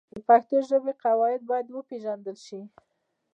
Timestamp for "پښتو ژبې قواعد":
0.27-1.41